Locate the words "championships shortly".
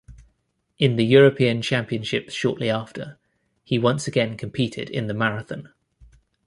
1.61-2.71